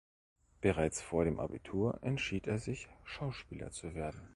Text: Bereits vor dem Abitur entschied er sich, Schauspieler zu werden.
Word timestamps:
Bereits 0.61 0.99
vor 0.99 1.25
dem 1.25 1.39
Abitur 1.39 1.99
entschied 2.01 2.47
er 2.47 2.57
sich, 2.57 2.87
Schauspieler 3.03 3.69
zu 3.69 3.93
werden. 3.93 4.27